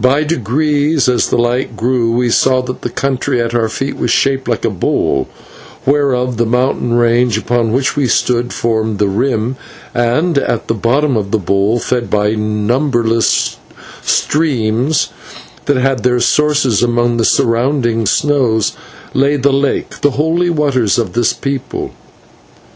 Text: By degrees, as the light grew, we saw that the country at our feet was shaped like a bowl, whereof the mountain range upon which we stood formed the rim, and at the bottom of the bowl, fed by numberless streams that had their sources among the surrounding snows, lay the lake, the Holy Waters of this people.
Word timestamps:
By 0.00 0.22
degrees, 0.22 1.08
as 1.08 1.26
the 1.28 1.36
light 1.36 1.76
grew, 1.76 2.12
we 2.12 2.30
saw 2.30 2.62
that 2.62 2.82
the 2.82 2.88
country 2.88 3.40
at 3.42 3.56
our 3.56 3.68
feet 3.68 3.96
was 3.96 4.12
shaped 4.12 4.46
like 4.46 4.64
a 4.64 4.70
bowl, 4.70 5.26
whereof 5.84 6.36
the 6.36 6.46
mountain 6.46 6.92
range 6.94 7.36
upon 7.36 7.72
which 7.72 7.96
we 7.96 8.06
stood 8.06 8.52
formed 8.52 9.00
the 9.00 9.08
rim, 9.08 9.56
and 9.92 10.38
at 10.38 10.68
the 10.68 10.74
bottom 10.74 11.16
of 11.16 11.32
the 11.32 11.38
bowl, 11.40 11.80
fed 11.80 12.08
by 12.08 12.36
numberless 12.36 13.56
streams 14.00 15.08
that 15.64 15.76
had 15.78 16.04
their 16.04 16.20
sources 16.20 16.80
among 16.80 17.16
the 17.16 17.24
surrounding 17.24 18.06
snows, 18.06 18.74
lay 19.12 19.34
the 19.34 19.52
lake, 19.52 20.02
the 20.02 20.12
Holy 20.12 20.50
Waters 20.50 20.98
of 21.00 21.14
this 21.14 21.32
people. 21.32 21.90